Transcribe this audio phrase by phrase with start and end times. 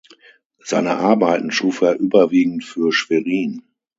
[0.63, 3.61] Seine Arbeiten schuf er überwiegend für Schwerin.